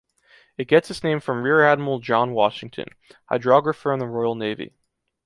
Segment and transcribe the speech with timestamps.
[0.57, 2.87] It gets its name from Rear Admiral John Washington,
[3.29, 4.73] hydrographer in the Royal Navy.